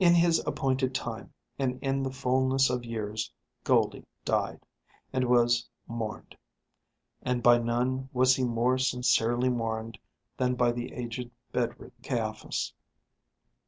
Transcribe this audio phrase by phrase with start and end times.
[0.00, 4.58] In his appointed time, and in the fulness of years, Goldie died,
[5.12, 6.36] and was mourned.
[7.22, 9.96] And by none was he more sincerely mourned
[10.38, 12.72] than by the aged bedridden Caiaphas.